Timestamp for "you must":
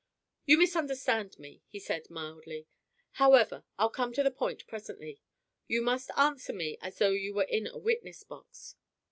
5.67-6.09